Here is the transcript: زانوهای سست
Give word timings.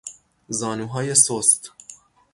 زانوهای 0.49 1.15
سست 1.15 1.71